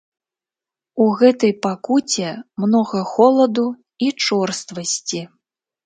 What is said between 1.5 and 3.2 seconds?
пакуце многа